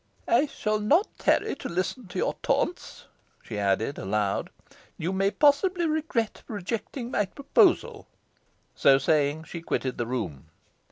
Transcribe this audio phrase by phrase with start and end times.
[0.27, 3.05] "I shall not tarry to listen to your taunts,"
[3.43, 4.49] she added, aloud.
[4.97, 8.07] "You may possibly regret rejecting my proposal."
[8.73, 10.45] So saying, she quitted the room.